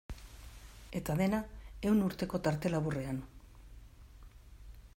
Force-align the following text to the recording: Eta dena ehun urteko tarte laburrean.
Eta 0.99 1.15
dena 1.19 1.41
ehun 1.89 2.01
urteko 2.05 2.41
tarte 2.47 2.71
laburrean. 2.73 3.21